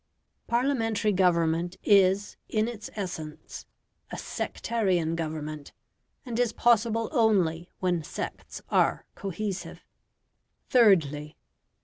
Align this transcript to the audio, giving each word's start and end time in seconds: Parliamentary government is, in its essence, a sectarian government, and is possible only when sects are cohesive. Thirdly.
Parliamentary 0.47 1.11
government 1.11 1.77
is, 1.83 2.35
in 2.49 2.67
its 2.67 2.89
essence, 2.95 3.67
a 4.09 4.17
sectarian 4.17 5.15
government, 5.15 5.73
and 6.25 6.39
is 6.39 6.53
possible 6.53 7.07
only 7.11 7.69
when 7.81 8.03
sects 8.03 8.63
are 8.71 9.05
cohesive. 9.13 9.85
Thirdly. 10.67 11.37